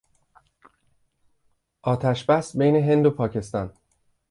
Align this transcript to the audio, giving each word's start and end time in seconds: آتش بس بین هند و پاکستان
آتش 1.91 2.19
بس 2.29 2.57
بین 2.57 2.75
هند 2.75 3.05
و 3.05 3.09
پاکستان 3.11 3.73